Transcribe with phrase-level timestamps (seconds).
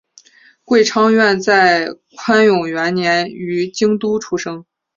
[0.63, 4.65] 桂昌院在宽永元年于京都出生。